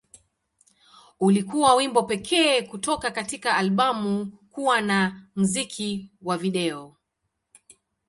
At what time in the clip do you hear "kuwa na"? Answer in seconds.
4.49-4.99